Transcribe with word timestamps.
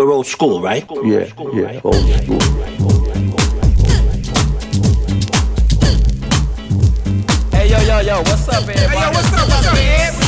We're 0.00 0.12
old 0.12 0.26
school, 0.26 0.62
right? 0.62 0.82
Yeah, 1.04 1.28
yeah, 1.52 1.80
old 1.84 1.94
school. 1.94 2.40
Hey 7.52 7.68
yo 7.68 7.78
yo 7.80 8.00
yo, 8.00 8.16
what's 8.22 8.48
up, 8.48 8.62
everybody? 8.62 8.78
Hey 8.80 8.98
yo, 8.98 9.10
what's 9.10 9.32
up, 9.34 9.46
what's 9.46 9.66
up, 9.66 9.74
man? 9.74 10.19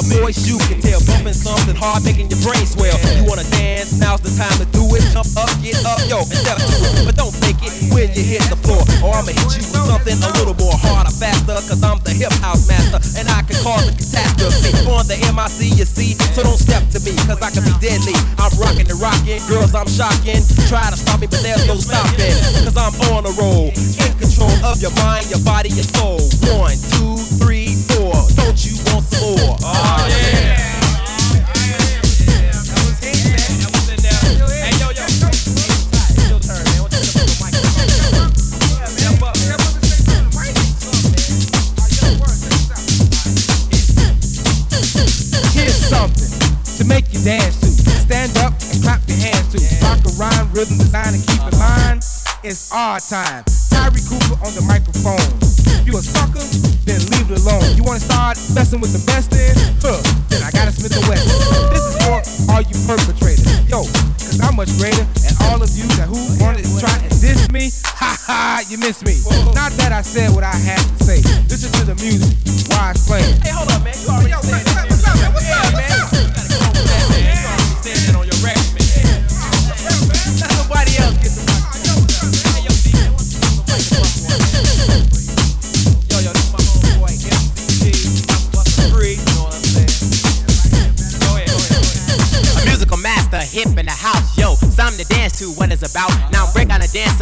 My 0.00 0.20
voice, 0.20 0.48
you 0.48 0.56
can 0.68 0.80
tell. 0.80 1.00
Bumping 1.04 1.36
something 1.36 1.76
hard, 1.76 2.04
making 2.04 2.30
your 2.32 2.40
brain 2.40 2.64
swell. 2.64 2.96
You 3.16 3.24
wanna 3.28 3.44
dance? 3.52 3.92
Now's 4.00 4.20
the 4.20 4.32
time 4.32 4.52
to 4.56 4.66
do 4.72 4.84
it. 4.96 5.04
Jump 5.12 5.28
up, 5.36 5.50
get 5.60 5.76
up, 5.84 6.00
yo, 6.08 6.24
and 6.24 6.40
step 6.40 6.56
to 6.56 6.76
it. 6.88 7.04
But 7.04 7.16
don't 7.16 7.34
fake 7.34 7.60
it 7.60 7.72
when 7.92 8.08
you 8.16 8.24
hit 8.24 8.44
the 8.48 8.56
floor. 8.64 8.80
Or 9.04 9.16
I'ma 9.20 9.32
hit 9.36 9.50
you 9.60 9.64
with 9.64 9.84
something 9.84 10.16
a 10.16 10.30
little 10.40 10.56
more 10.56 10.76
harder, 10.76 11.12
faster. 11.12 11.56
Cause 11.68 11.82
I'm 11.84 12.00
the 12.00 12.12
hip 12.16 12.32
house 12.40 12.68
master. 12.68 13.00
And 13.20 13.28
I 13.28 13.44
can 13.44 13.60
cause 13.60 13.84
a 13.88 13.92
catastrophe. 13.92 14.72
On 14.88 15.04
the 15.04 15.16
MIC, 15.20 15.76
you 15.76 15.84
see. 15.84 16.16
So 16.32 16.42
don't 16.42 16.58
step 16.58 16.82
to 16.96 16.98
me, 17.04 17.12
cause 17.28 17.40
I 17.44 17.50
can 17.52 17.64
be 17.64 17.74
deadly. 17.82 18.16
I'm 18.40 18.52
rocking 18.56 18.88
and 18.88 19.00
rocking. 19.00 19.42
Girls, 19.48 19.74
I'm 19.76 19.88
shocking. 19.88 20.40
Try 20.70 20.88
to 20.88 20.96
stop 20.96 21.20
me, 21.20 21.28
but 21.28 21.44
there's 21.44 21.66
no 21.68 21.76
stopping. 21.76 22.36
Cause 22.64 22.76
I'm 22.76 22.94
on 23.12 23.28
a 23.28 23.32
roll. 23.36 23.68
In 23.74 24.10
control 24.16 24.54
of 24.64 24.80
your 24.80 24.94
mind, 25.04 25.28
your 25.28 25.42
body, 25.44 25.68
your 25.68 25.88
soul. 25.92 26.24
One, 26.56 26.76
two, 26.96 27.20
three, 27.36 27.59
more? 29.20 29.56
Oh, 29.60 30.06
yeah. 30.08 30.56
Make 46.86 47.12
you 47.12 47.22
dance 47.22 47.60
to. 47.60 47.68
Stand 47.68 48.36
up 48.38 48.52
and 48.72 48.82
clap 48.82 49.00
your 49.06 49.16
hands 49.18 49.54
to. 49.54 49.60
Rock 49.84 50.00
a 50.02 50.10
rhyme, 50.18 50.50
rhythm 50.50 50.76
design, 50.78 51.14
and 51.14 51.22
keep 51.22 51.40
in 51.40 51.56
mind, 51.56 52.02
it's 52.42 52.72
our 52.72 52.98
time. 52.98 53.44
Tyree 53.70 54.02
Cooper 54.08 54.34
on 54.42 54.52
the 54.56 54.64
microphone. 54.66 55.20
If 55.70 55.86
You 55.86 55.98
a 55.98 56.02
sucker? 56.02 56.42
Then 56.84 56.98
leave 57.12 57.19
alone. 57.50 57.76
You 57.76 57.82
wanna 57.84 58.00
start 58.00 58.38
messing 58.54 58.80
with 58.80 58.92
the 58.92 59.02
best 59.06 59.30
then? 59.30 59.54
Huh, 59.82 59.98
then 60.28 60.42
I 60.42 60.50
gotta 60.50 60.72
Smith 60.72 60.94
and 60.94 61.06
West. 61.08 61.26
This 61.74 61.82
is 61.82 61.96
for 62.06 62.18
all 62.52 62.62
you 62.62 62.76
perpetrators. 62.86 63.46
Yo, 63.66 63.82
cause 64.18 64.40
I'm 64.40 64.56
much 64.56 64.70
greater, 64.78 65.02
and 65.26 65.34
all 65.50 65.62
of 65.62 65.70
you 65.74 65.86
that 65.98 66.06
who 66.06 66.18
wanted 66.42 66.64
to 66.64 66.72
try 66.78 66.94
and 66.98 67.10
diss 67.20 67.50
me, 67.50 67.70
ha 67.84 68.16
ha, 68.26 68.62
you 68.68 68.78
miss 68.78 69.02
me. 69.02 69.18
Not 69.54 69.72
that 69.82 69.92
I 69.92 70.02
said 70.02 70.30
what 70.34 70.44
I 70.44 70.54
had 70.54 70.80
to 70.80 71.04
say. 71.04 71.18
Listen 71.48 71.72
to 71.80 71.84
the 71.84 71.96
music 71.98 72.36
while 72.70 72.90
it's 72.90 73.06
playing. 73.06 73.40
Hey, 73.42 73.50
hold 73.50 73.70
up, 73.70 73.82
man. 73.82 73.94
You 73.98 74.08
already 74.08 74.64
said 74.64 74.89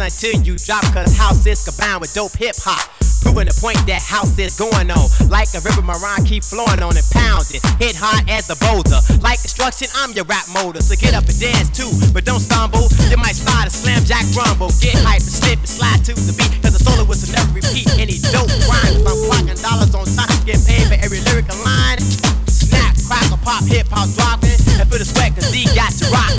until 0.09 0.41
you 0.41 0.57
drop, 0.57 0.81
cause 0.89 1.13
house 1.13 1.45
is 1.45 1.61
combined 1.61 2.01
with 2.01 2.09
dope 2.17 2.33
hip 2.33 2.57
hop. 2.57 2.81
Proving 3.21 3.45
the 3.45 3.53
point 3.61 3.77
that 3.85 4.01
house 4.01 4.33
is 4.41 4.57
going 4.57 4.89
on. 4.89 5.05
Like 5.29 5.53
a 5.53 5.61
river, 5.61 5.85
my 5.85 5.93
rhyme 6.01 6.25
keep 6.25 6.41
flowing 6.41 6.81
on 6.81 6.97
and 6.97 7.05
pounding. 7.13 7.61
Hit 7.77 7.93
hard 7.93 8.25
as 8.25 8.49
a 8.49 8.57
boulder. 8.57 8.97
Like 9.21 9.37
destruction, 9.43 9.85
I'm 10.01 10.15
your 10.17 10.25
rap 10.25 10.49
motor. 10.49 10.81
So 10.81 10.97
get 10.97 11.13
up 11.13 11.29
and 11.29 11.37
dance 11.37 11.69
too, 11.69 11.91
but 12.09 12.25
don't 12.25 12.41
stumble. 12.41 12.89
You 13.11 13.21
might 13.21 13.37
start 13.37 13.69
a 13.69 13.71
slam 13.71 14.01
jack 14.01 14.25
rumble. 14.33 14.73
Get 14.81 14.97
hype 15.05 15.21
and 15.21 15.35
slip 15.35 15.61
and 15.61 15.69
slide 15.69 16.01
to 16.09 16.17
the 16.17 16.33
beat. 16.33 16.57
Cause 16.63 16.73
the 16.73 16.81
solo 16.81 17.05
was 17.05 17.21
will 17.21 17.37
never 17.37 17.53
repeat 17.53 17.85
any 18.01 18.17
dope 18.33 18.49
rhymes. 18.65 19.05
I'm 19.05 19.19
clocking 19.29 19.59
dollars 19.61 19.93
on 19.93 20.09
time, 20.09 20.33
getting 20.47 20.65
paid 20.65 20.89
for 20.89 20.97
every 21.05 21.21
lyrical 21.29 21.59
line. 21.61 22.01
Snap, 22.49 22.97
crackle, 23.05 23.37
pop, 23.45 23.61
hip 23.69 23.85
hop 23.93 24.09
dropping. 24.17 24.57
And 24.79 24.87
for 24.89 24.97
the 24.97 25.05
sweat, 25.05 25.37
cause 25.37 25.53
D 25.53 25.69
got 25.77 25.93
to 26.01 26.09
rock. 26.09 26.33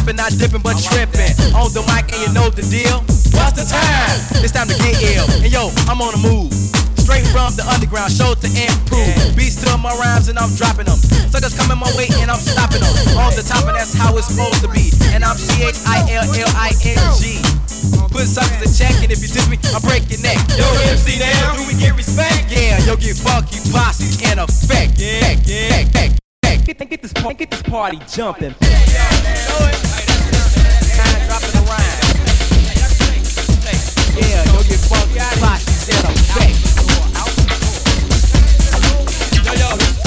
Slipping, 0.00 0.16
not 0.16 0.32
dipping, 0.32 0.64
but 0.64 0.80
tripping. 0.80 1.36
On 1.52 1.68
the 1.76 1.84
mic 1.92 2.08
and 2.08 2.20
you 2.24 2.30
know 2.32 2.48
the 2.48 2.64
deal. 2.72 3.04
What's 3.36 3.60
the 3.60 3.68
time? 3.68 4.16
It's 4.40 4.52
time 4.52 4.68
to 4.68 4.76
get 4.80 4.96
ill. 5.12 5.28
And 5.44 5.52
yo, 5.52 5.68
I'm 5.84 6.00
on 6.00 6.16
the 6.16 6.22
move. 6.24 6.52
Straight 6.96 7.26
from 7.28 7.52
the 7.56 7.64
underground, 7.68 8.12
show 8.12 8.32
to 8.32 8.48
improve. 8.48 9.36
Beats 9.36 9.60
to 9.60 9.76
my 9.76 9.92
rhymes 10.00 10.28
and 10.28 10.38
I'm 10.38 10.48
dropping 10.56 10.88
them. 10.88 10.96
Suckers 11.28 11.52
coming 11.52 11.76
my 11.76 11.90
way 11.96 12.08
and 12.24 12.32
I'm 12.32 12.40
stopping 12.40 12.80
them. 12.80 12.94
On 13.20 13.32
the 13.36 13.44
top 13.44 13.68
and 13.68 13.76
that's 13.76 13.92
how 13.92 14.16
it's 14.16 14.32
supposed 14.32 14.64
to 14.64 14.70
be. 14.72 14.88
And 15.12 15.20
I'm 15.20 15.36
C 15.36 15.68
H 15.68 15.76
I 15.84 16.00
L 16.16 16.24
L 16.24 16.52
I 16.56 16.72
N 16.72 17.00
G. 17.20 17.42
Put 18.08 18.24
suckers 18.26 18.62
in 18.64 18.70
check 18.72 18.96
and 19.04 19.12
if 19.12 19.20
you 19.20 19.28
diss 19.28 19.48
me, 19.52 19.60
I 19.74 19.78
break 19.84 20.08
your 20.08 20.22
neck. 20.24 20.38
Yo, 20.56 20.64
MC 20.88 21.20
now, 21.20 21.60
do 21.60 21.66
we 21.68 21.76
get 21.76 21.92
respect? 21.92 22.48
Yeah, 22.48 22.80
yo, 22.88 22.96
get 22.96 23.16
funky 23.20 23.60
posse 23.68 24.24
in 24.24 24.38
effect. 24.38 24.96
Yeah, 24.96 25.36
yeah, 25.44 25.84
yeah. 25.92 26.19
Get, 26.70 26.88
get 26.88 27.02
this 27.02 27.12
party, 27.12 27.34
get 27.34 27.50
this 27.50 27.62
party 27.62 27.98
jumping. 28.08 28.54
Yeah, 28.60 28.78
yo, 34.44 34.62
get 34.62 34.78
funky 34.86 35.18
effect. 35.18 35.66
Yo, 39.44 39.52
yo, 39.54 39.99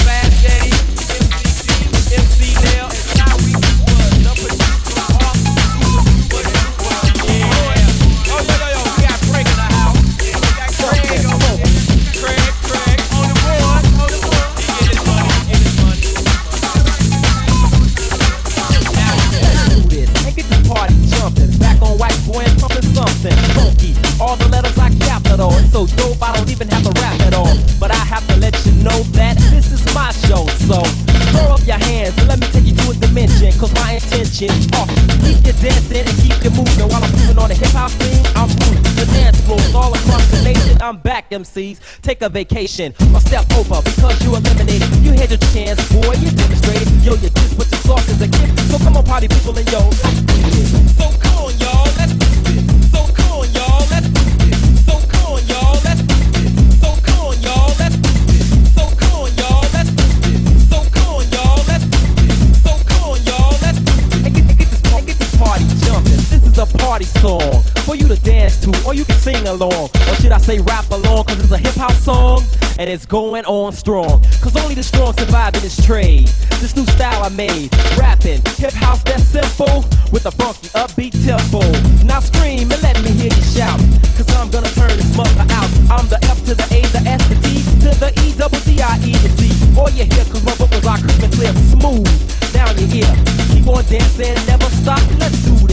MCs. 41.34 41.80
Take 42.02 42.22
a 42.22 42.28
vacation 42.28 42.94
or 43.12 43.20
step 43.20 43.50
over 43.52 43.82
because 43.82 44.22
you 44.24 44.34
eliminated. 44.36 44.88
You 45.02 45.12
had 45.12 45.30
your 45.30 45.42
chance, 45.52 45.80
boy. 45.92 46.14
You 46.22 46.30
demonstrated. 46.30 46.88
Yo, 47.02 47.14
you 47.14 47.28
just 47.28 47.56
put 47.58 47.70
your 47.70 47.80
sauce 47.80 48.08
as 48.08 48.20
a 48.22 48.28
gift. 48.28 48.58
So 48.70 48.78
come 48.78 48.96
on, 48.96 49.04
party 49.04 49.28
people 49.28 49.56
and 49.58 49.70
yo. 49.70 49.90
So 49.90 51.10
come 51.18 51.38
on, 51.44 51.52
y'all. 51.58 51.90
Let's 51.98 52.14
do 52.14 52.28
this. 52.46 52.92
So 52.92 53.02
come 53.12 53.32
on, 53.32 53.52
y'all. 53.52 53.86
Let's 53.90 54.08
do 54.08 54.22
this. 54.38 54.86
So 54.86 54.94
come 55.10 55.32
on, 55.34 55.42
y'all. 55.50 55.80
Let's 55.84 56.02
do 56.02 56.14
this. 56.38 56.80
So 56.80 56.90
come 57.02 57.20
on, 57.20 57.34
y'all. 57.42 57.74
Let's 57.74 57.96
do 57.96 58.14
this. 58.30 58.78
So 58.78 58.84
come 58.94 59.18
on, 59.18 59.30
y'all. 59.34 59.66
Let's 59.74 59.90
do 59.90 60.06
this. 60.22 60.70
So 60.70 60.78
come 60.94 61.10
on, 61.10 61.22
y'all. 61.34 61.62
Let's 61.66 61.84
do 61.84 61.98
this. 62.22 62.62
So 62.62 62.72
come 62.86 63.02
on, 63.10 63.18
y'all. 63.26 63.58
Let's 63.58 63.78
do 63.82 63.90
this. 63.90 64.22
And 64.22 64.34
get, 64.34 64.44
get 64.58 64.70
this, 64.70 64.82
and 64.94 65.06
get 65.06 65.18
this 65.18 65.34
party 65.36 65.64
jumping. 65.82 66.22
This 66.30 66.42
is 66.46 66.58
a 66.58 66.66
party 66.78 67.06
song 67.18 67.73
for 67.84 67.94
you 67.94 68.08
to 68.08 68.16
dance 68.22 68.58
to, 68.60 68.72
or 68.86 68.94
you 68.94 69.04
can 69.04 69.16
sing 69.20 69.46
along, 69.46 69.90
or 70.08 70.14
should 70.16 70.32
I 70.32 70.38
say 70.38 70.58
rap 70.60 70.90
along, 70.90 71.24
cause 71.24 71.38
it's 71.38 71.52
a 71.52 71.58
hip 71.58 71.74
hop 71.74 71.92
song, 71.92 72.42
and 72.78 72.88
it's 72.88 73.04
going 73.04 73.44
on 73.44 73.72
strong, 73.72 74.22
cause 74.40 74.56
only 74.56 74.74
the 74.74 74.82
strong 74.82 75.12
survive 75.12 75.54
in 75.54 75.60
this 75.60 75.76
trade, 75.84 76.28
this 76.64 76.74
new 76.74 76.86
style 76.86 77.22
I 77.22 77.28
made, 77.28 77.68
rapping, 77.98 78.40
hip 78.56 78.72
house 78.72 79.02
that's 79.04 79.24
simple, 79.24 79.84
with 80.12 80.24
a 80.24 80.32
funky 80.32 80.68
upbeat 80.72 81.12
tempo, 81.28 81.60
now 82.04 82.20
scream 82.20 82.72
and 82.72 82.82
let 82.82 82.96
me 83.04 83.12
hear 83.12 83.32
you 83.32 83.44
shout, 83.44 83.78
cause 84.16 84.28
I'm 84.34 84.50
gonna 84.50 84.72
turn 84.72 84.96
this 84.96 85.14
mother 85.16 85.44
out, 85.52 85.68
I'm 85.92 86.08
the 86.08 86.18
F 86.24 86.40
to 86.48 86.54
the 86.54 86.64
A, 86.72 86.80
the 86.88 87.04
S, 87.04 87.20
the 87.28 87.36
D, 87.36 87.60
to 87.84 87.90
the 88.00 88.10
E, 88.24 88.32
double 88.32 88.60
D, 88.64 88.80
I, 88.80 88.96
E, 89.04 89.12
to 89.12 89.30
D, 89.36 89.52
all 89.76 89.90
you 89.90 90.08
hear 90.08 90.24
cause 90.32 90.44
my 90.44 90.54
vocals 90.56 90.86
are 90.86 90.98
crisp 90.98 91.22
and 91.22 91.32
clear, 91.36 91.52
smooth, 91.76 92.08
down 92.52 92.72
your 92.80 92.88
ear, 93.04 93.12
keep 93.52 93.68
on 93.68 93.84
dancing, 93.92 94.34
never 94.48 94.68
stop, 94.80 95.04
let's 95.20 95.36
do 95.44 95.63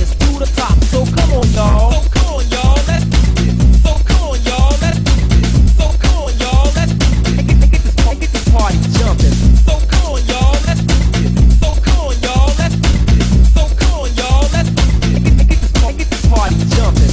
so 0.42 1.06
come 1.06 1.34
on, 1.34 1.48
y'all. 1.52 1.92
So 1.92 2.10
come 2.10 2.34
on, 2.34 2.50
y'all. 2.50 2.78
Let's 2.88 3.06
do 3.06 3.22
this. 3.36 3.84
So 3.84 3.94
come 4.04 4.24
on, 4.26 4.42
y'all. 4.42 4.74
Let's 4.82 4.98
do 4.98 5.14
this. 5.30 5.78
So 5.78 5.86
come 6.02 6.18
on, 6.18 6.34
y'all. 6.40 6.72
Let's 6.74 6.94
do 6.94 7.10
this. 7.22 7.70
Get, 7.70 8.54
party. 8.54 8.78
So 8.82 9.78
come 9.86 10.06
on, 10.10 10.26
y'all. 10.26 10.58
Let's 10.66 10.82
do 10.82 10.98
this. 11.30 11.60
So 11.62 11.70
come 11.86 12.00
on, 12.02 12.18
y'all. 12.26 12.50
Let's 12.58 12.76
do 12.76 12.90
this. 13.14 13.54
So 13.54 13.62
come 13.78 13.94
on, 13.94 14.10
y'all. 14.18 14.50
Let's 14.52 14.70
do 14.70 14.82
this. 14.82 15.46
Get, 15.46 16.30
party. 16.32 16.56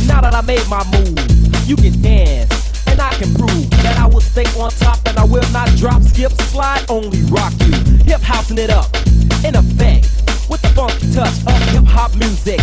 Now 0.07 0.21
that 0.23 0.35
I 0.35 0.41
made 0.41 0.67
my 0.69 0.83
move, 0.89 1.69
you 1.69 1.77
can 1.77 2.01
dance. 2.01 2.89
And 2.89 2.99
I 2.99 3.13
can 3.15 3.35
I 3.99 4.07
will 4.07 4.23
stay 4.23 4.47
on 4.59 4.71
top 4.71 5.07
and 5.07 5.19
I 5.19 5.25
will 5.25 5.49
not 5.53 5.69
drop, 5.77 6.03
skip, 6.03 6.33
slide, 6.49 6.85
only 6.89 7.23
rock 7.25 7.53
you. 7.61 7.73
Hip 8.09 8.23
it 8.59 8.71
up 8.71 8.89
in 9.45 9.55
with 10.49 10.63
funky 10.73 11.13
touch 11.13 11.37
of 11.47 11.59
hip 11.73 11.85
hop 11.85 12.17
music. 12.17 12.61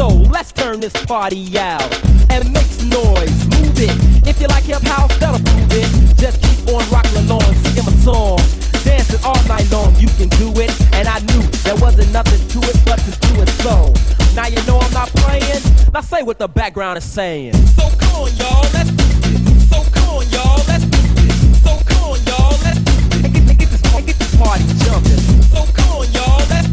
So 0.00 0.08
let's 0.32 0.50
turn 0.52 0.80
this 0.80 0.94
party 1.04 1.58
out 1.58 1.84
and 2.30 2.50
make 2.54 2.64
some 2.64 2.88
noise. 2.88 3.36
Move 3.52 3.76
it. 3.76 3.92
If 4.26 4.40
you 4.40 4.46
like 4.46 4.64
hip 4.64 4.80
house, 4.80 5.14
that'll 5.18 5.44
prove 5.44 5.72
it. 5.76 6.16
Just 6.16 6.40
keep 6.40 6.72
on 6.72 6.80
rocking 6.88 7.30
on, 7.30 7.44
singing 7.60 7.84
my 7.84 7.92
song. 8.00 8.38
Dancing 8.82 9.20
all 9.22 9.36
night 9.44 9.70
long, 9.70 9.94
you 9.96 10.08
can 10.16 10.30
do 10.40 10.48
it. 10.56 10.72
And 10.94 11.06
I 11.06 11.18
knew 11.28 11.42
there 11.68 11.76
wasn't 11.76 12.10
nothing 12.14 12.40
to 12.48 12.58
it 12.70 12.80
but 12.86 12.96
to 12.96 13.12
do 13.28 13.42
it 13.42 13.48
so. 13.60 13.92
Now 14.34 14.46
you 14.46 14.56
know 14.64 14.78
I'm 14.78 14.92
not 14.94 15.10
playing. 15.20 15.60
Now 15.92 16.00
say 16.00 16.22
what 16.22 16.38
the 16.38 16.48
background 16.48 16.96
is 16.96 17.04
saying. 17.04 17.52
So 17.76 17.84
come 18.00 18.24
on, 18.24 18.34
y'all, 18.40 18.64
let's 18.72 18.88
do 18.88 19.04
this. 19.04 19.68
So 19.68 19.84
come 19.92 20.08
on, 20.16 20.24
y'all, 20.32 20.64
let's 20.64 20.84
do 20.86 20.96
this. 21.20 21.60
So 21.60 21.76
come 21.84 22.04
on, 22.08 22.18
y'all, 22.24 22.56
let's 22.64 22.80
do 22.80 22.92
this. 23.04 23.24
And 23.24 23.34
get, 23.34 23.58
get, 23.58 23.68
this, 23.68 23.94
and 23.94 24.06
get 24.06 24.16
this 24.16 24.34
party 24.40 24.64
jumping. 24.80 25.20
So 25.52 25.60
come 25.76 25.92
on, 25.92 26.10
y'all, 26.16 26.40
let's 26.48 26.69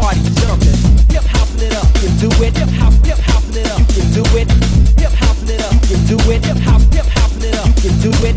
party 0.00 0.20
jumping. 0.40 0.80
Hip 1.12 1.24
hopping 1.28 1.68
it 1.68 1.74
up, 1.76 1.86
you 2.00 2.08
can 2.08 2.14
do 2.16 2.28
it. 2.42 2.56
Hip 2.56 2.72
hop, 2.80 2.92
hip 3.04 3.20
hopping 3.28 3.56
it 3.60 3.68
up, 3.70 3.80
you 3.80 4.00
can 4.00 4.08
do 4.16 4.24
it. 4.40 4.48
Hip 4.98 5.12
hopping 5.20 5.52
it 5.52 5.60
up, 5.60 5.74
you 5.84 5.96
can 5.96 6.02
do 6.08 6.16
it. 6.32 6.44
Hip 6.44 6.60
hop, 6.64 6.82
hip 6.90 7.06
hopping 7.16 7.44
it 7.44 7.54
up, 7.60 7.68
you 7.84 7.90
can 7.90 7.94
do 8.00 8.10
it. 8.24 8.36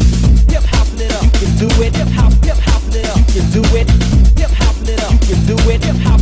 Hip 0.52 0.66
hopping 0.68 1.02
it 1.08 1.12
up, 1.16 1.24
you 1.24 1.48
can 1.48 1.52
do 1.58 1.68
it. 1.82 1.96
Hip 1.96 2.12
hop, 2.20 2.34
hip 2.44 2.60
hopping 2.68 3.00
it 3.00 3.08
up, 3.08 3.20
you 3.32 3.42
can 3.42 3.48
do 3.56 3.62
it. 3.80 3.88
Hip 4.38 4.52
hopping 4.60 4.90
it 4.92 5.00
up, 5.08 5.14
you 5.24 5.36
can 5.36 5.40
do 5.48 5.56
it. 5.72 5.84
Hip 5.84 5.98
hop 6.04 6.13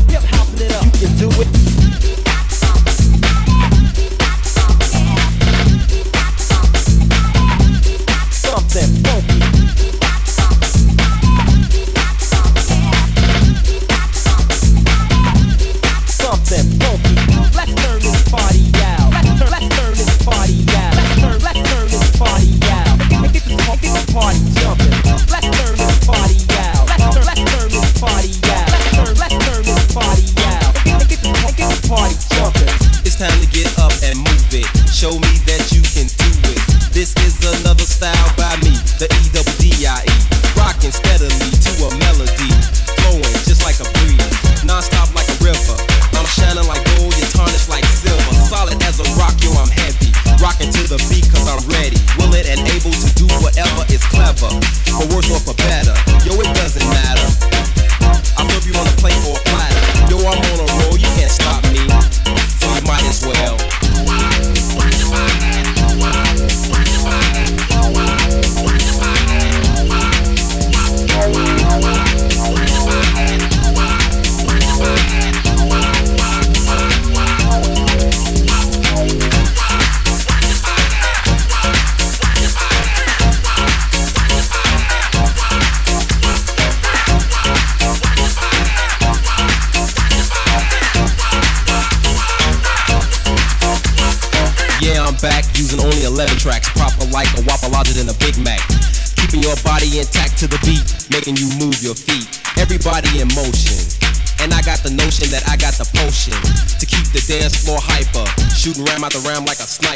I'm 109.01 109.05
out 109.05 109.13
the 109.13 109.27
ram 109.27 109.45
like 109.45 109.57
a 109.57 109.65
snap. 109.65 109.90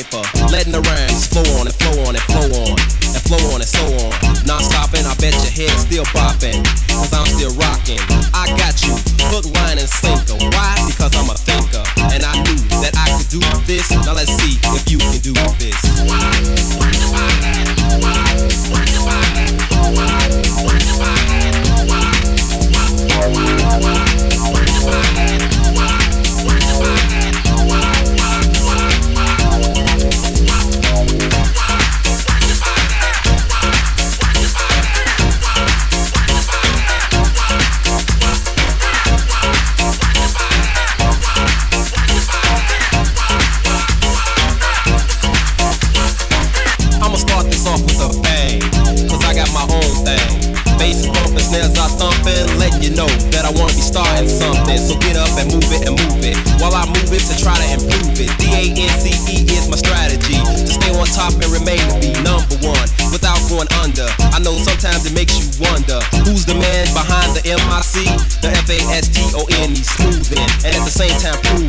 makes 65.15 65.39
you 65.39 65.48
wonder 65.63 66.00
who's 66.27 66.45
the 66.45 66.53
man 66.53 66.86
behind 66.93 67.31
the 67.36 67.41
MIC, 67.48 68.03
the 68.43 68.51
F 68.51 68.69
A 68.69 68.79
S 68.91 69.07
T 69.07 69.24
O 69.34 69.48
N 69.63 69.72
E, 69.72 69.75
smoothing, 69.75 70.43
and 70.67 70.75
at 70.75 70.84
the 70.84 70.91
same 70.91 71.15
time 71.24 71.39
proving. 71.41 71.64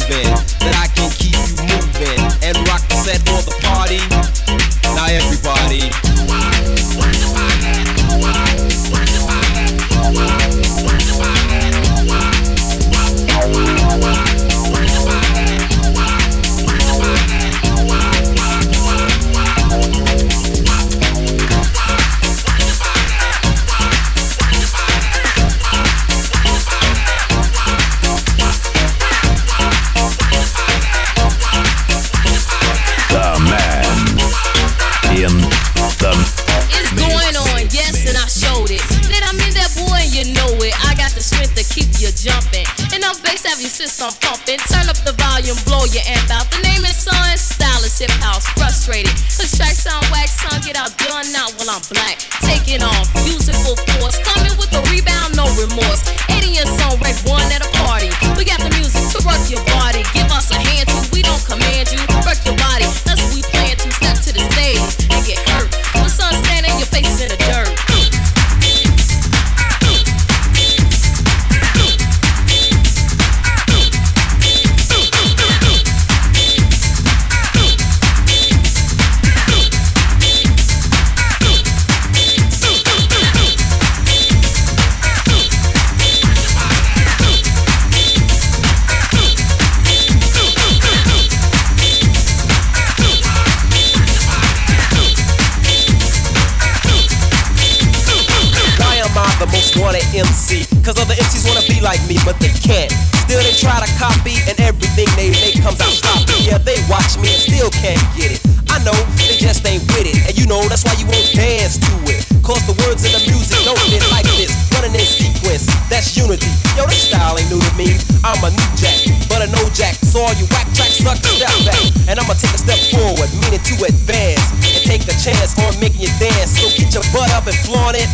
watch 107.07 107.23
me 107.23 107.31
and 107.31 107.43
still 107.43 107.71
can't 107.71 108.03
get 108.19 108.35
it. 108.35 108.43
I 108.67 108.83
know 108.83 108.97
they 109.15 109.39
just 109.39 109.63
ain't 109.63 109.87
with 109.95 110.11
it, 110.11 110.19
and 110.27 110.35
you 110.35 110.47
know 110.51 110.59
that's 110.67 110.83
why 110.83 110.99
you 110.99 111.07
won't 111.07 111.31
dance 111.31 111.79
to 111.79 111.95
it. 112.11 112.27
Cause 112.43 112.59
the 112.67 112.75
words 112.83 113.07
in 113.07 113.15
the 113.15 113.23
music 113.31 113.59
don't 113.63 113.79
fit 113.87 114.03
like 114.11 114.27
this, 114.35 114.51
running 114.75 114.95
in 114.95 115.07
sequence, 115.07 115.71
that's 115.87 116.19
unity. 116.19 116.51
Yo, 116.75 116.83
this 116.91 117.07
style 117.07 117.39
ain't 117.39 117.47
new 117.47 117.63
to 117.63 117.73
me. 117.79 117.95
I'm 118.27 118.43
a 118.43 118.51
new 118.51 118.71
jack, 118.75 118.99
but 119.31 119.39
an 119.39 119.55
old 119.63 119.71
jack. 119.71 119.95
So 120.03 120.19
all 120.27 120.35
you 120.35 120.51
whack 120.51 120.67
track 120.75 120.91
suckin' 120.91 121.39
step 121.39 121.55
back, 121.63 121.79
and 122.11 122.19
I'ma 122.19 122.35
take 122.35 122.55
a 122.55 122.61
step 122.61 122.79
forward, 122.91 123.31
meaning 123.39 123.63
to 123.63 123.75
advance 123.87 124.51
and 124.67 124.83
take 124.83 125.07
a 125.07 125.15
chance 125.15 125.55
on 125.63 125.79
making 125.79 126.03
you 126.03 126.13
dance. 126.19 126.59
So 126.59 126.67
get 126.75 126.91
your 126.91 127.07
butt 127.15 127.31
up 127.39 127.47
and 127.47 127.57
flaunt 127.63 127.95
it. 127.95 128.11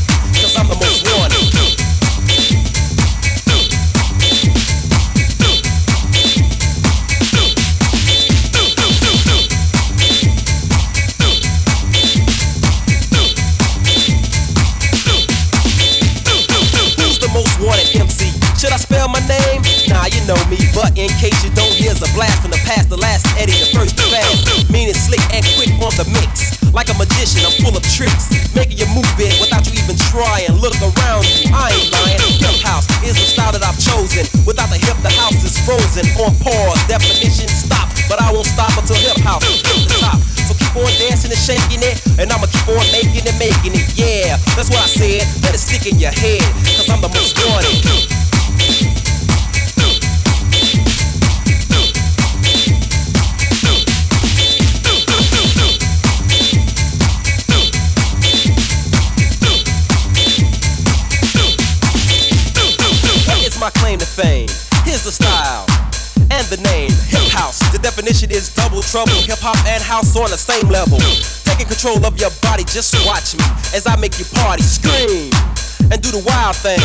house 70.02 70.16
on 70.16 70.30
the 70.30 70.36
same 70.36 70.68
level. 70.68 70.98
Taking 71.46 71.66
control 71.66 72.04
of 72.04 72.18
your 72.18 72.30
body, 72.42 72.64
just 72.64 72.94
watch 73.06 73.34
me 73.38 73.44
as 73.74 73.86
I 73.86 73.96
make 73.96 74.18
you 74.18 74.26
party, 74.34 74.62
scream, 74.62 75.30
and 75.90 76.02
do 76.02 76.10
the 76.10 76.22
wild 76.26 76.56
thing. 76.56 76.80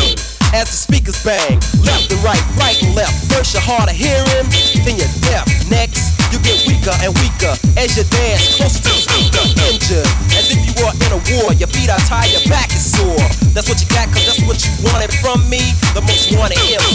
As 0.54 0.72
the 0.72 0.78
speakers 0.80 1.20
bang, 1.24 1.60
left 1.84 2.08
and 2.08 2.22
right, 2.24 2.40
right 2.56 2.78
and 2.80 2.96
left. 2.96 3.12
First 3.28 3.52
you're 3.52 3.60
hard 3.60 3.92
of 3.92 3.96
hearing, 3.96 4.48
then 4.80 4.96
you're 4.96 5.12
deaf. 5.28 5.44
Next, 5.68 6.16
you 6.32 6.40
get 6.40 6.56
weaker 6.64 6.94
and 7.04 7.12
weaker 7.20 7.52
as 7.76 8.00
you 8.00 8.04
dance 8.08 8.56
closer 8.56 8.80
to 8.80 8.88
the 8.88 9.02
speaker. 9.04 9.44
Injured, 9.68 10.08
as 10.40 10.48
if 10.48 10.56
you 10.64 10.72
were 10.80 10.94
in 11.04 11.10
a 11.12 11.20
war. 11.36 11.52
Your 11.52 11.68
feet 11.68 11.92
are 11.92 12.00
tired, 12.08 12.32
your 12.32 12.44
back 12.48 12.72
is 12.72 12.80
sore. 12.80 13.28
That's 13.52 13.68
what 13.68 13.76
you 13.76 13.88
got, 13.92 14.08
cause 14.08 14.24
that's 14.24 14.40
what 14.48 14.56
you 14.64 14.72
wanted 14.88 15.12
from 15.20 15.44
me. 15.52 15.60
The 15.92 16.00
most 16.00 16.32
wanted 16.32 16.56
MC. 16.64 16.87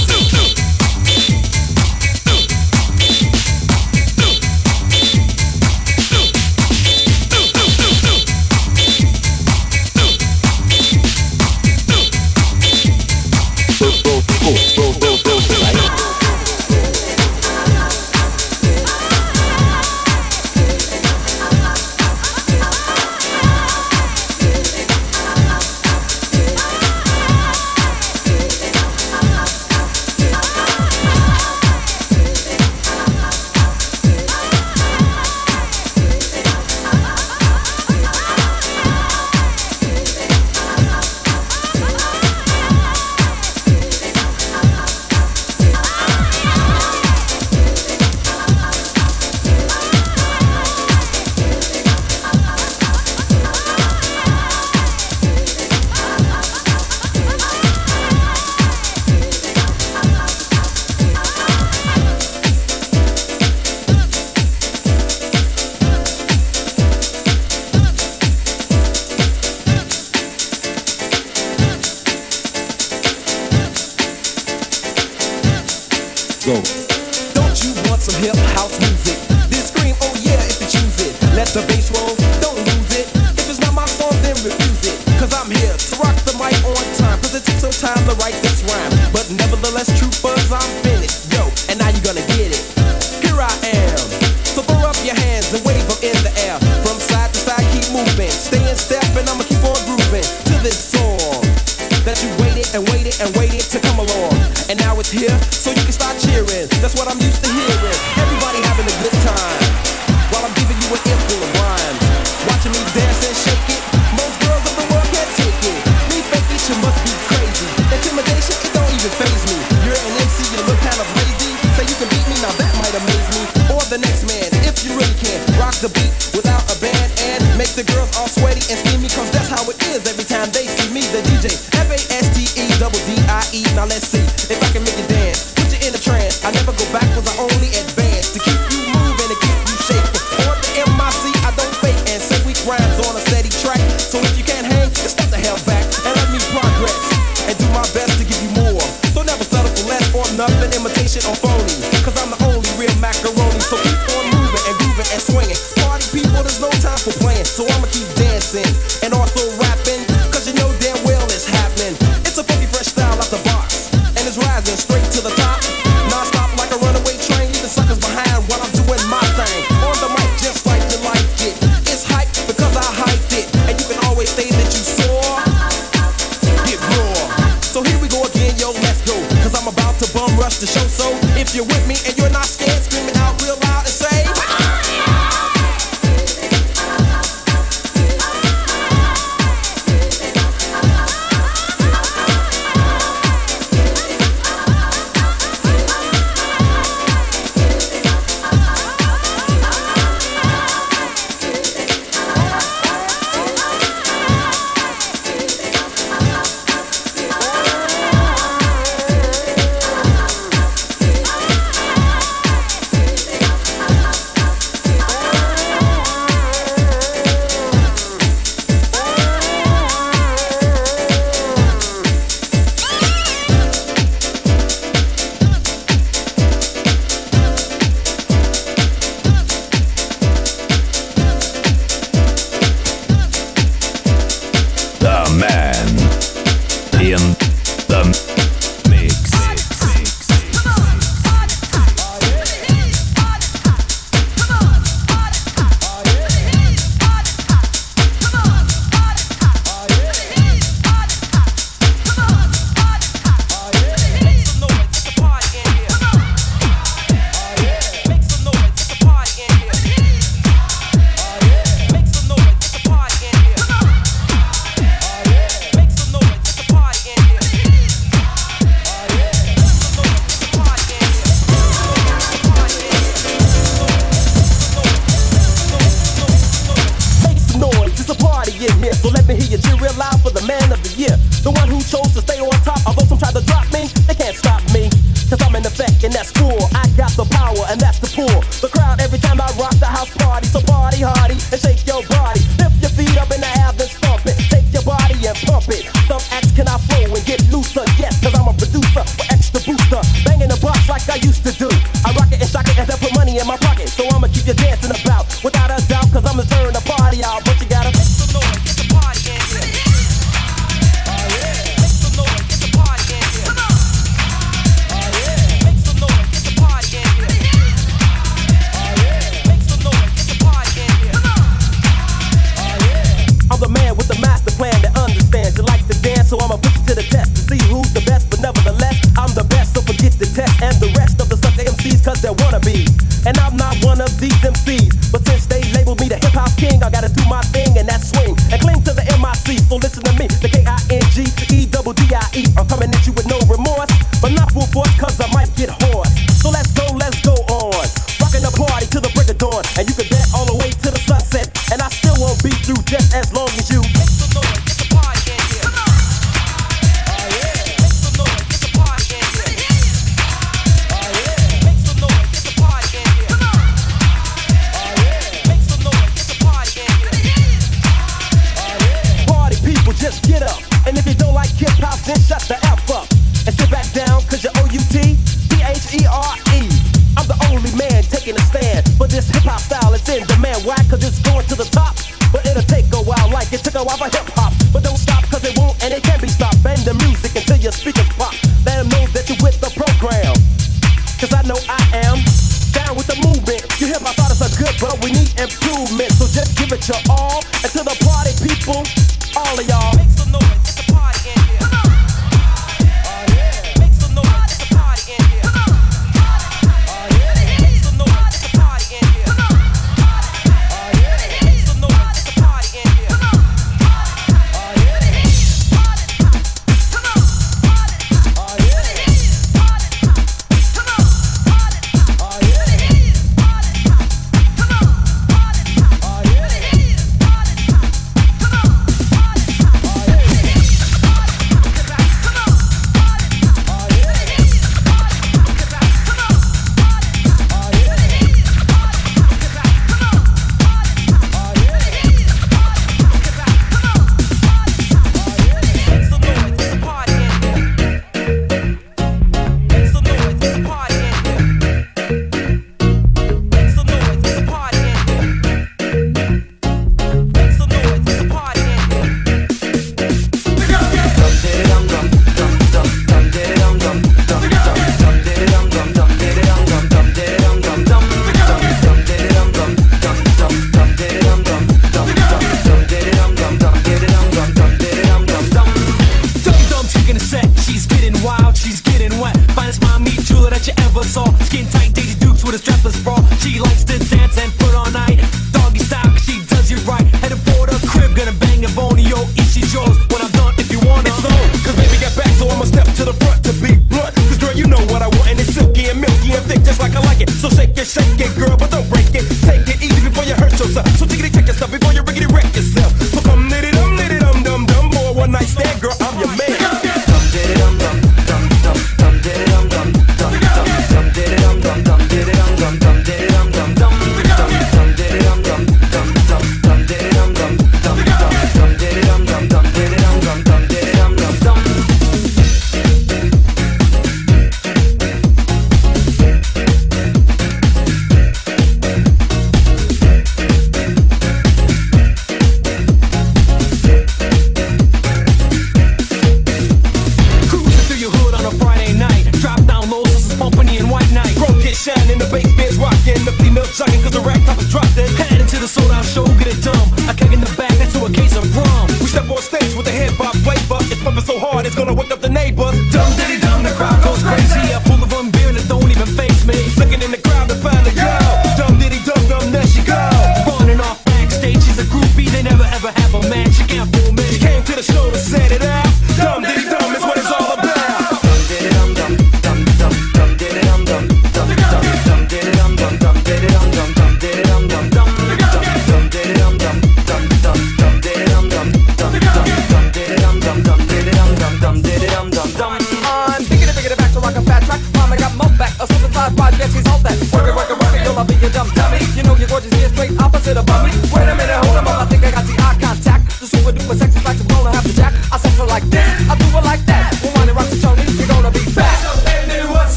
But 335.14 335.22
since 335.28 335.46
they 335.46 335.62
labeled 335.78 336.02
me 336.02 336.10
the 336.10 336.18
hip 336.18 336.34
hop 336.34 336.50
king, 336.58 336.82
I 336.82 336.90
gotta 336.90 337.08
do 337.08 337.22
my 337.30 337.46
thing 337.54 337.78
and 337.78 337.86
that 337.86 338.02
swing 338.02 338.34
and 338.50 338.58
cling 338.58 338.82
to 338.82 338.98
the 338.98 339.06
MIC. 339.22 339.62
So 339.70 339.78
listen 339.78 340.02
to 340.02 340.14
me, 340.18 340.26
the 340.42 340.50
K 340.50 340.66
I 340.66 340.74
N 340.90 341.06
G 341.14 341.30
E 341.54 341.70
double 341.70 341.94
D 341.94 342.02
I 342.10 342.26
E. 342.34 342.50
I'm 342.58 342.66
coming 342.66 342.90
at 342.90 343.06
you 343.06 343.14
with 343.14 343.30
no 343.30 343.38
remorse, 343.46 343.94
but 344.26 344.34
not 344.34 344.50
full 344.50 344.66
force, 344.74 344.90
cause 344.98 345.22
I 345.22 345.30
might 345.30 345.54
get 345.54 345.70
hoarse. 345.70 346.03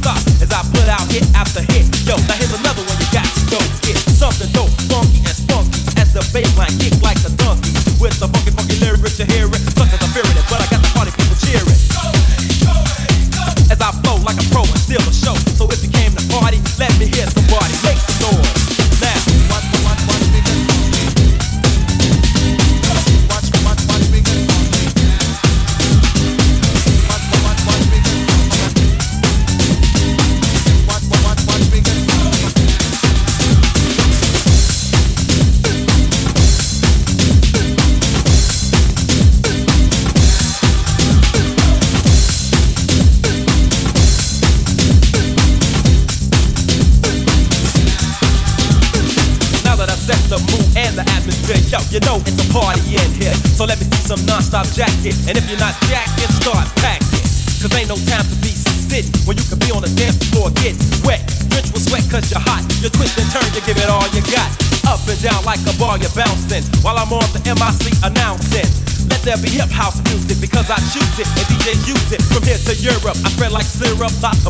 stop 0.00 0.16
as 0.40 0.50
I 0.50 0.64
put 0.72 0.88
out 0.88 1.04
hit 1.12 1.24
after 1.36 1.60
hit. 1.60 1.84
Yo, 2.08 2.16
now 2.26 2.36
hit 2.40 2.49
and 71.70 71.86
it 72.10 72.22
from 72.22 72.42
here 72.42 72.58
to 72.58 72.74
Europe. 72.82 73.14
I 73.22 73.30
spread 73.30 73.52
like 73.52 73.64
syrup, 73.64 74.10
lots 74.22 74.46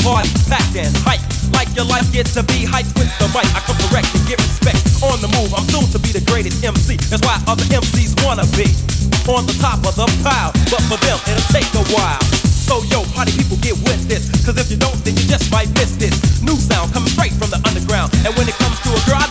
Hard, 0.00 0.24
tap 0.48 0.64
dance, 0.72 0.96
hype. 1.04 1.20
Like 1.52 1.68
your 1.76 1.84
life 1.84 2.08
gets 2.12 2.32
to 2.34 2.42
be 2.42 2.64
hyped 2.64 2.96
with 2.96 3.12
the 3.20 3.28
mic. 3.36 3.44
I 3.52 3.60
come 3.68 3.76
correct 3.88 4.08
and 4.16 4.24
get 4.24 4.40
respect 4.40 4.80
on 5.04 5.20
the 5.20 5.28
move. 5.36 5.52
I'm 5.52 5.66
soon 5.68 5.84
to 5.92 5.98
be 6.00 6.08
the 6.08 6.24
greatest 6.24 6.64
MC. 6.64 6.96
That's 7.12 7.20
why 7.20 7.36
other 7.44 7.66
MCs 7.68 8.16
wanna 8.24 8.48
be 8.56 8.70
on 9.28 9.44
the 9.44 9.56
top 9.60 9.84
of 9.84 9.94
the 9.94 10.08
pile. 10.24 10.52
But 10.72 10.82
for 10.88 10.98
them, 11.04 11.18
it'll 11.28 11.50
take 11.52 11.68
a 11.76 11.84
while. 11.92 12.22
So 12.70 12.82
yo, 12.86 13.02
how 13.18 13.26
do 13.26 13.34
people 13.34 13.58
get 13.58 13.74
with 13.82 14.06
this? 14.06 14.30
Cause 14.46 14.54
if 14.54 14.70
you 14.70 14.78
don't, 14.78 14.96
then 15.02 15.18
you 15.18 15.26
just 15.26 15.50
might 15.50 15.68
miss 15.74 15.98
this. 15.98 16.14
New 16.40 16.54
sound 16.54 16.94
coming 16.94 17.10
straight 17.10 17.34
from 17.34 17.50
the 17.50 17.58
underground. 17.66 18.14
And 18.22 18.30
when 18.38 18.46
it 18.46 18.54
comes 18.62 18.78
to 18.86 18.94
a 18.94 19.00
girl, 19.10 19.18
I 19.18 19.26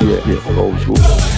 Yeah, 0.00 0.24
yeah, 0.28 0.60
old 0.60 0.78
school. 0.80 1.37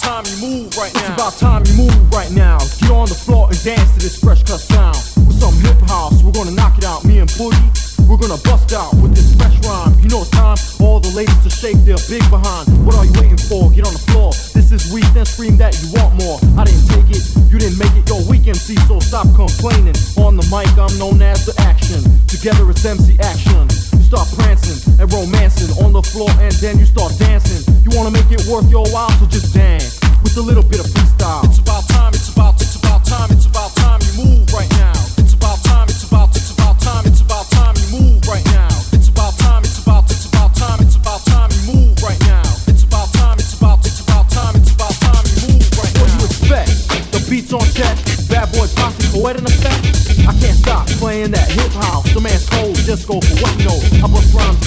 Time 0.00 0.24
you 0.26 0.36
move 0.40 0.76
right 0.76 0.92
now. 0.94 1.00
It's 1.00 1.14
about 1.14 1.34
time 1.36 1.62
you 1.66 1.74
move 1.84 2.12
right 2.12 2.30
now. 2.32 2.58
Get 2.80 2.90
on 2.90 3.08
the 3.08 3.14
floor 3.14 3.48
and 3.48 3.58
dance 3.62 3.92
to 3.94 4.00
this 4.00 4.18
fresh 4.18 4.42
cut 4.42 4.60
sound. 4.60 4.96
With 5.28 5.38
some 5.38 5.54
hip 5.60 5.80
house, 5.88 6.22
we're 6.22 6.32
gonna 6.32 6.56
knock 6.56 6.78
it 6.78 6.84
out. 6.84 7.04
Me 7.04 7.18
and 7.18 7.28
Boogie, 7.36 8.08
we're 8.08 8.16
gonna 8.16 8.40
bust 8.42 8.72
out 8.72 8.94
with 9.02 9.14
this 9.14 9.34
fresh 9.36 9.56
rhyme. 9.66 9.92
You 10.00 10.08
know 10.08 10.22
it's 10.22 10.30
time, 10.30 10.56
all 10.80 11.00
the 11.00 11.12
ladies 11.12 11.36
to 11.44 11.50
shake 11.50 11.78
their 11.84 12.00
big 12.08 12.24
behind. 12.30 12.66
What 12.86 12.96
are 12.96 13.04
you 13.04 13.12
waiting 13.20 13.38
for? 13.38 13.70
Get 13.70 13.84
on 13.86 13.92
the 13.92 14.04
floor. 14.10 14.32
This 14.56 14.72
is 14.72 14.92
weak, 14.92 15.06
then 15.12 15.26
scream 15.26 15.56
that 15.58 15.76
you 15.82 15.92
want 15.92 16.16
more. 16.16 16.40
I 16.56 16.64
didn't 16.64 16.88
take 16.88 17.08
it, 17.12 17.22
you 17.50 17.58
didn't 17.58 17.78
make 17.78 17.92
it. 17.92 18.08
Yo, 18.08 18.24
weak 18.28 18.48
MC, 18.48 18.76
so 18.88 19.00
stop 19.00 19.28
complaining. 19.36 19.94
On 20.16 20.36
the 20.36 20.46
mic, 20.48 20.70
I'm 20.80 20.92
known 20.98 21.20
as 21.20 21.44
the 21.44 21.54
action. 21.60 22.00
Together 22.26 22.68
it's 22.70 22.84
MC 22.84 23.18
action. 23.20 23.68
Start 24.10 24.26
prancing 24.34 24.98
and 24.98 25.06
romancing 25.12 25.70
on 25.86 25.92
the 25.92 26.02
floor, 26.02 26.26
and 26.42 26.50
then 26.58 26.80
you 26.80 26.84
start 26.84 27.14
dancing. 27.16 27.62
You 27.86 27.96
wanna 27.96 28.10
make 28.10 28.26
it 28.26 28.42
worth 28.50 28.66
your 28.66 28.82
while, 28.90 29.08
so 29.22 29.26
just 29.30 29.54
dance 29.54 30.02
with 30.26 30.34
a 30.36 30.42
little 30.42 30.66
bit 30.66 30.80
of 30.82 30.86
freestyle. 30.90 31.46
It's 31.46 31.62
about 31.62 31.86
time, 31.86 32.10
it's 32.10 32.26
about, 32.26 32.58
it's 32.58 32.74
about 32.74 33.06
time, 33.06 33.30
it's 33.30 33.46
about 33.46 33.70
time 33.78 34.02
you 34.02 34.26
move 34.26 34.50
right 34.50 34.66
now. 34.82 34.98
It's 35.14 35.34
about 35.38 35.62
time, 35.62 35.86
it's 35.86 36.02
about, 36.02 36.34
it's 36.34 36.50
about 36.50 36.80
time, 36.82 37.06
it's 37.06 37.22
about 37.22 37.46
time 37.54 37.78
you 37.78 38.02
move 38.02 38.26
right 38.26 38.42
now. 38.50 38.66
It's 38.90 39.06
about 39.06 39.38
time, 39.38 39.62
it's 39.62 39.78
about, 39.78 40.10
it's 40.10 40.26
about 40.26 40.58
time, 40.58 40.78
it's 40.82 40.96
about 40.98 41.22
time 41.30 41.50
you 41.54 41.62
move 41.70 42.02
right 42.02 42.20
now. 42.26 42.42
It's 42.66 42.82
about 42.82 43.14
time, 43.14 43.38
it's 43.38 43.54
about, 43.54 43.78
it's 43.86 44.02
about 44.02 44.26
time, 44.26 44.58
it's 44.58 44.74
about 44.74 44.94
time 44.98 45.22
you 45.22 45.54
move 45.54 45.70
right 45.78 45.94
now. 45.94 46.02
What 46.02 46.10
do 46.10 46.18
you 46.18 46.26
expect? 46.26 47.14
The 47.14 47.22
beats 47.30 47.54
on 47.54 47.62
check, 47.78 47.94
bad 48.26 48.50
boy 48.58 48.66
posse, 48.74 49.06
poet 49.14 49.38
in 49.38 49.46
effect. 49.46 49.86
I 50.26 50.34
can't 50.34 50.58
stop 50.58 50.90
playing 50.98 51.30
that 51.30 51.46
hip 51.46 51.70
house. 51.78 52.10
The 52.10 52.20
man's 52.20 52.48
cold, 52.50 52.74
just 52.74 53.06
go 53.06 53.22
for 53.22 53.36
what 53.38 53.54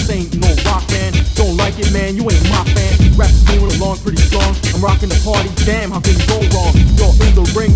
this 0.03 0.09
ain't 0.11 0.35
no 0.35 0.51
rock 0.69 0.87
band. 0.87 1.15
Don't 1.35 1.55
like 1.57 1.79
it, 1.79 1.91
man, 1.93 2.15
you 2.15 2.23
ain't 2.23 2.43
my 2.49 2.63
fan. 2.75 2.93
Rap's 3.15 3.43
moving 3.47 3.71
along 3.79 3.97
pretty 3.99 4.21
strong. 4.21 4.55
I'm 4.73 4.81
rocking 4.81 5.09
the 5.09 5.19
party, 5.23 5.49
damn, 5.65 5.91
how 5.91 6.01
can 6.01 6.17
you 6.17 6.27
go 6.27 6.39
wrong? 6.51 6.73
You're 6.99 7.15
in 7.23 7.33
the 7.35 7.45
ring, 7.55 7.72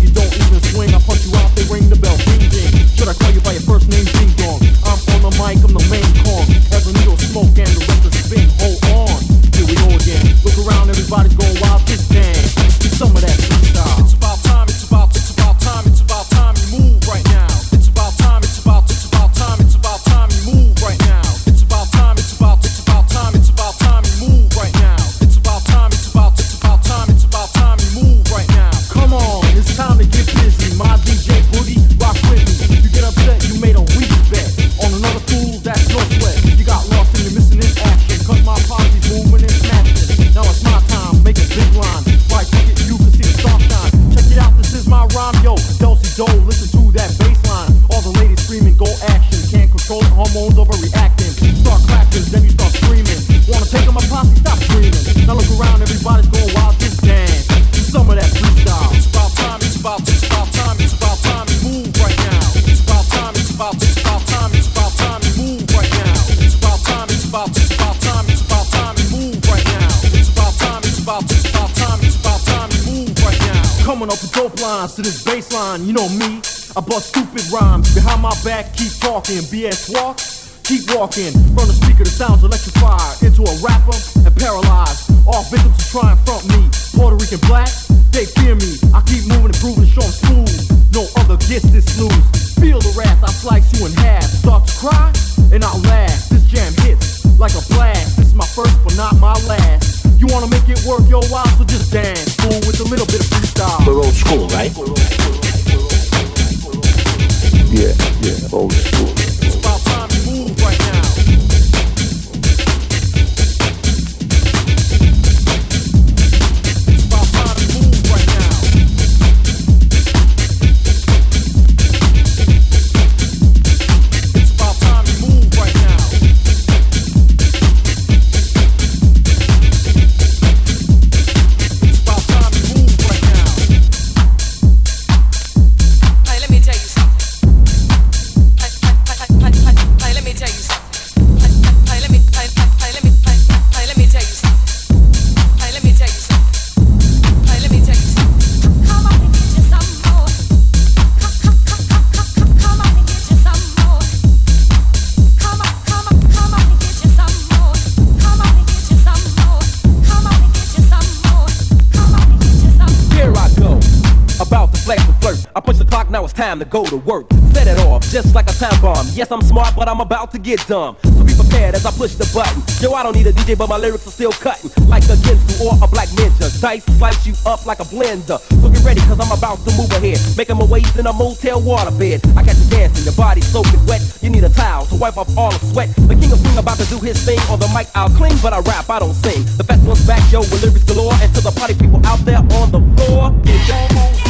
go 166.78 166.84
to 166.90 166.96
work. 166.98 167.26
Set 167.52 167.66
it 167.66 167.78
off, 167.86 168.02
just 168.08 168.34
like 168.34 168.48
a 168.48 168.54
time 168.54 168.78
bomb. 168.80 169.06
Yes, 169.12 169.32
I'm 169.32 169.42
smart, 169.42 169.74
but 169.74 169.88
I'm 169.88 170.00
about 170.00 170.30
to 170.32 170.38
get 170.38 170.64
dumb. 170.68 170.96
So 171.02 171.24
be 171.24 171.34
prepared 171.34 171.74
as 171.74 171.84
I 171.84 171.90
push 171.90 172.14
the 172.14 172.28
button. 172.30 172.62
Yo, 172.78 172.94
I 172.94 173.02
don't 173.02 173.16
need 173.16 173.26
a 173.26 173.32
DJ, 173.32 173.58
but 173.58 173.68
my 173.68 173.76
lyrics 173.76 174.06
are 174.06 174.14
still 174.14 174.30
cutting. 174.30 174.70
Like 174.86 175.02
a 175.04 175.18
Ginsu 175.26 175.66
or 175.66 175.74
a 175.82 175.88
black 175.88 176.08
ninja. 176.14 176.46
Dice 176.60 176.84
slice 176.98 177.26
you 177.26 177.34
up 177.46 177.66
like 177.66 177.80
a 177.80 177.88
blender. 177.90 178.38
So 178.62 178.70
get 178.70 178.84
ready, 178.84 179.00
cause 179.10 179.18
I'm 179.18 179.32
about 179.36 179.58
to 179.66 179.70
move 179.74 179.90
ahead. 179.90 180.20
Making 180.36 180.58
my 180.58 180.66
waves 180.66 180.96
in 180.96 181.06
a 181.06 181.12
motel 181.12 181.60
waterbed. 181.60 182.22
I 182.36 182.44
got 182.46 182.54
you 182.54 182.70
dancing, 182.70 183.04
your 183.04 183.14
body 183.14 183.40
soaking 183.40 183.84
wet. 183.86 184.02
You 184.22 184.30
need 184.30 184.44
a 184.44 184.50
towel 184.50 184.86
to 184.86 184.94
wipe 184.94 185.16
off 185.16 185.30
all 185.36 185.50
the 185.50 185.58
sweat. 185.66 185.90
The 186.06 186.14
king 186.14 186.30
of 186.30 186.38
swing 186.38 186.58
about 186.58 186.78
to 186.78 186.86
do 186.86 186.98
his 187.00 187.18
thing. 187.24 187.40
On 187.50 187.58
the 187.58 187.66
mic, 187.74 187.88
I'll 187.94 188.10
cling, 188.10 188.38
but 188.40 188.52
I 188.52 188.60
rap, 188.60 188.88
I 188.88 189.00
don't 189.00 189.14
sing. 189.14 189.42
The 189.56 189.64
best 189.64 189.82
one's 189.82 190.06
back, 190.06 190.22
yo, 190.30 190.40
with 190.40 190.62
lyrics 190.62 190.84
galore. 190.84 191.14
And 191.18 191.34
to 191.34 191.40
the 191.40 191.50
party 191.50 191.74
people 191.74 191.98
out 192.06 192.22
there 192.22 192.38
on 192.38 192.70
the 192.70 192.80
floor. 192.94 193.34
Get 193.42 193.66
your 193.66 194.27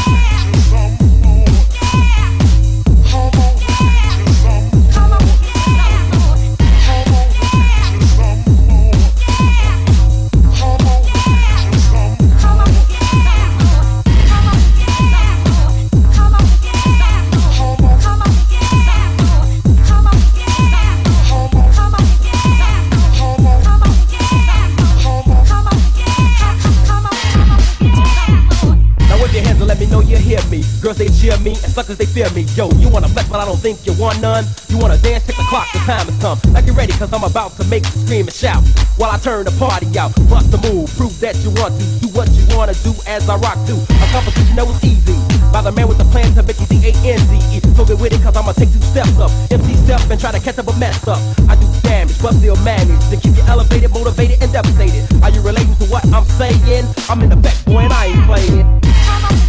suckers 31.79 31.99
they 31.99 32.11
fear 32.11 32.27
me. 32.35 32.43
Yo, 32.59 32.67
you 32.83 32.89
wanna 32.91 33.07
flex 33.07 33.29
but 33.29 33.39
I 33.39 33.45
don't 33.45 33.63
think 33.63 33.87
you 33.87 33.95
want 33.95 34.21
none. 34.21 34.43
You 34.67 34.79
wanna 34.79 34.99
dance, 34.99 35.23
check 35.27 35.37
the 35.39 35.47
clock, 35.47 35.71
the 35.71 35.79
time 35.87 36.11
has 36.11 36.19
come. 36.19 36.35
Now 36.51 36.61
get 36.61 36.75
ready 36.75 36.91
cause 36.99 37.13
I'm 37.13 37.23
about 37.23 37.55
to 37.59 37.65
make 37.71 37.87
you 37.87 38.03
scream 38.03 38.27
and 38.27 38.35
shout. 38.35 38.67
While 38.99 39.15
I 39.15 39.19
turn 39.19 39.47
the 39.47 39.55
party 39.63 39.87
out, 39.95 40.11
bust 40.27 40.51
the 40.51 40.59
move, 40.59 40.91
prove 40.99 41.15
that 41.21 41.39
you 41.47 41.55
want 41.55 41.79
to. 41.79 41.85
Do 42.03 42.09
what 42.19 42.27
you 42.35 42.43
wanna 42.51 42.75
do 42.83 42.91
as 43.07 43.31
I 43.31 43.39
rock 43.39 43.63
to. 43.71 43.75
A 43.79 44.07
competition 44.11 44.59
that 44.59 44.67
was 44.67 44.83
easy. 44.83 45.15
By 45.55 45.63
the 45.63 45.71
man 45.71 45.87
with 45.87 45.99
the 46.03 46.09
plan 46.11 46.35
to 46.35 46.43
make 46.43 46.59
you 46.59 46.67
D-A-N-Z-E. 46.67 47.63
So 47.79 47.87
get 47.87 47.99
with 48.03 48.11
it 48.11 48.23
cause 48.27 48.35
I'ma 48.35 48.59
take 48.59 48.75
two 48.75 48.83
steps 48.83 49.15
up. 49.23 49.31
MC 49.47 49.79
step 49.87 50.03
and 50.11 50.19
try 50.19 50.35
to 50.35 50.41
catch 50.43 50.59
up 50.59 50.67
but 50.67 50.77
mess 50.83 51.07
up. 51.07 51.23
I 51.47 51.55
do 51.55 51.67
damage 51.87 52.19
but 52.19 52.35
still 52.35 52.59
manage 52.67 53.07
to 53.15 53.17
keep 53.23 53.39
you 53.39 53.47
elevated, 53.47 53.95
motivated, 53.95 54.43
and 54.43 54.51
devastated. 54.51 55.07
Are 55.23 55.31
you 55.31 55.47
relating 55.47 55.79
to 55.79 55.87
what 55.87 56.03
I'm 56.11 56.27
saying? 56.43 56.91
I'm 57.07 57.23
in 57.23 57.31
the 57.31 57.39
back, 57.39 57.55
boy, 57.65 57.87
and 57.87 57.93
I 57.95 58.11
ain't 58.11 58.27
playing. 58.27 59.48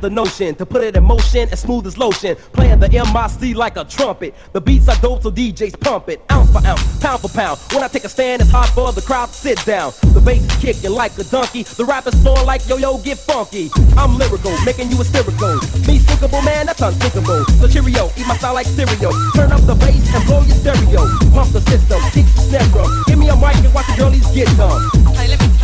The 0.00 0.10
notion 0.10 0.54
to 0.54 0.66
put 0.66 0.82
it 0.82 0.96
in 0.96 1.04
motion 1.04 1.48
as 1.50 1.60
smooth 1.60 1.86
as 1.86 1.98
lotion. 1.98 2.36
Playing 2.52 2.80
the 2.80 2.88
MIC 2.88 3.56
like 3.56 3.76
a 3.76 3.84
trumpet. 3.84 4.34
The 4.52 4.60
beats 4.60 4.88
are 4.88 4.96
dope, 4.96 5.22
so 5.22 5.30
DJs 5.30 5.80
pump 5.80 6.08
it. 6.08 6.22
Ounce 6.30 6.50
for 6.52 6.66
ounce, 6.66 7.00
pound 7.00 7.20
for 7.20 7.28
pound. 7.28 7.58
When 7.72 7.82
I 7.82 7.88
take 7.88 8.04
a 8.04 8.08
stand, 8.08 8.42
it's 8.42 8.50
hard 8.50 8.68
for 8.70 8.92
the 8.92 9.02
crowd 9.02 9.26
to 9.26 9.34
sit 9.34 9.64
down. 9.64 9.92
The 10.14 10.20
bass 10.20 10.42
is 10.42 10.56
kicking 10.60 10.92
like 10.92 11.16
a 11.18 11.24
donkey. 11.24 11.62
The 11.62 11.84
rappers 11.84 12.18
snore 12.20 12.42
like 12.44 12.66
yo 12.68 12.76
yo, 12.76 12.98
get 12.98 13.18
funky. 13.18 13.70
I'm 13.96 14.16
lyrical, 14.16 14.56
making 14.64 14.90
you 14.90 14.96
hysterical. 14.96 15.56
Me 15.86 15.98
thinkable, 15.98 16.42
man, 16.42 16.66
that's 16.66 16.80
unthinkable. 16.80 17.44
So 17.60 17.68
cheerio, 17.68 18.10
eat 18.16 18.26
my 18.26 18.36
style 18.36 18.54
like 18.54 18.66
cereal. 18.66 19.12
Turn 19.34 19.52
up 19.52 19.62
the 19.62 19.74
bass 19.74 20.14
and 20.14 20.24
blow 20.26 20.42
your 20.42 20.56
stereo. 20.56 21.06
Pump 21.32 21.52
the 21.52 21.60
system, 21.68 22.00
kick 22.12 22.26
the 22.34 22.40
snare 22.48 22.68
drum. 22.72 22.88
Give 23.06 23.18
me 23.18 23.28
a 23.28 23.36
mic 23.36 23.56
and 23.56 23.74
watch 23.74 23.86
the 23.86 23.96
girlies 23.96 24.26
get 24.32 24.48
dumb. 24.56 24.80
Get 25.14 25.59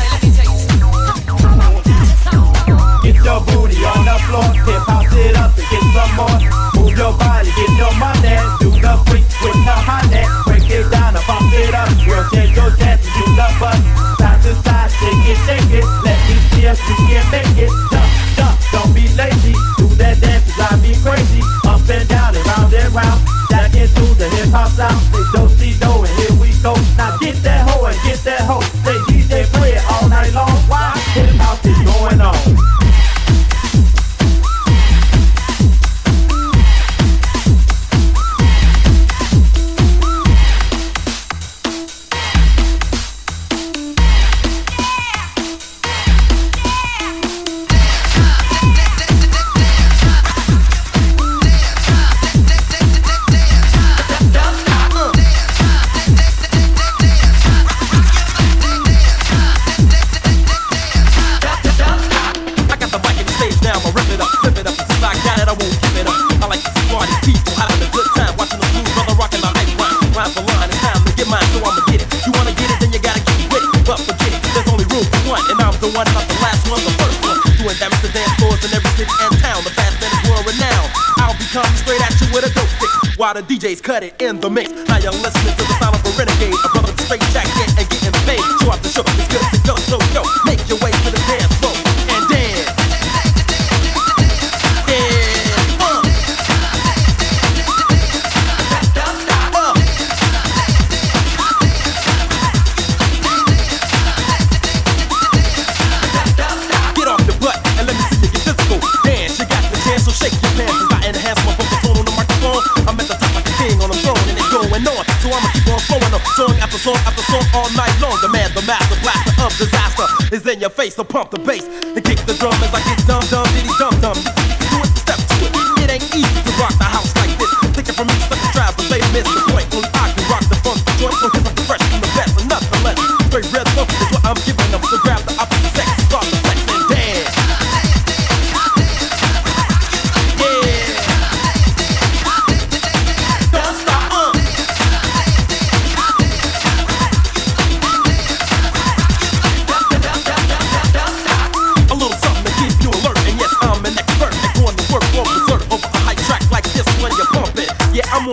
your 3.27 3.43
booty 3.43 3.83
on 3.83 4.07
the 4.07 4.15
floor, 4.31 4.47
hip 4.63 4.87
hop 4.87 5.11
it 5.11 5.35
up 5.35 5.51
and 5.59 5.67
get 5.67 5.83
some 5.91 6.15
more. 6.15 6.39
Move 6.79 6.95
your 6.95 7.11
body, 7.19 7.51
get 7.59 7.75
your 7.75 7.91
money, 7.99 8.39
do 8.63 8.71
the 8.71 8.95
freak 9.11 9.27
with 9.43 9.59
the 9.67 9.77
honey. 9.83 10.23
Break 10.47 10.71
it 10.71 10.87
down 10.95 11.19
and 11.19 11.27
pump 11.27 11.51
it 11.51 11.75
up, 11.75 11.91
girl, 12.07 12.23
shake 12.31 12.55
your 12.55 12.71
dance 12.79 13.03
and 13.03 13.15
do 13.19 13.25
the 13.35 13.49
butt. 13.59 13.83
Side 14.23 14.39
to 14.47 14.55
side, 14.63 14.91
shake 14.95 15.27
it, 15.27 15.39
shake 15.43 15.71
it. 15.75 15.87
Let 16.07 16.19
me 16.31 16.39
see 16.55 16.71
if 16.71 16.79
you 16.87 16.97
can 17.11 17.27
make 17.35 17.67
it. 17.67 17.71
Jump, 17.91 18.11
jump, 18.39 18.55
don't 18.71 18.95
be 18.95 19.11
lazy. 19.19 19.59
Do 19.75 19.91
that 19.99 20.23
dance, 20.23 20.47
drive 20.55 20.79
me 20.79 20.95
crazy. 21.03 21.43
Up 21.67 21.83
and 21.83 22.07
down 22.07 22.31
and 22.31 22.47
round 22.47 22.71
and 22.79 22.95
round. 22.95 23.19
Jack 23.51 23.75
into 23.75 24.07
the 24.15 24.31
hip 24.39 24.55
hop 24.55 24.71
sound. 24.71 25.03
Say 25.11 25.27
don't 25.35 25.51
see 25.59 25.75
do 25.83 25.91
and 25.99 26.15
here 26.23 26.37
we 26.39 26.55
go. 26.63 26.79
Now 26.95 27.19
get 27.19 27.35
that 27.43 27.67
hoe 27.67 27.91
and 27.91 27.99
get 28.07 28.23
that 28.23 28.47
hoe. 28.47 28.63
Say 28.87 28.95
DJ 29.11 29.51
play 29.51 29.75
it 29.75 29.83
all 29.91 30.07
night 30.07 30.31
long. 30.31 30.66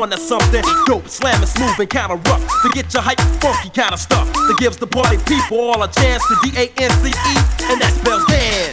On 0.03 0.09
to 0.09 0.17
something 0.17 0.61
dope, 0.85 1.07
slamming, 1.07 1.47
smooth, 1.47 1.79
and 1.79 1.89
kinda 1.89 2.15
rough 2.29 2.45
to 2.61 2.69
get 2.73 2.93
your 2.93 3.01
hype, 3.01 3.19
funky 3.41 3.69
kinda 3.69 3.97
stuff 3.97 4.27
that 4.33 4.57
gives 4.59 4.75
the 4.75 4.87
party 4.87 5.17
people 5.25 5.59
all 5.59 5.81
a 5.81 5.87
chance 5.87 6.21
to 6.27 6.35
D 6.43 6.51
A 6.57 6.65
N 6.77 6.91
C 7.01 7.07
E, 7.07 7.35
and 7.71 7.81
that 7.81 7.93
spells 7.95 8.25
dance. 8.25 8.72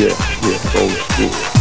Yeah, 0.00 0.06
yeah, 0.08 0.80
old 0.80 0.92
school. 0.92 1.59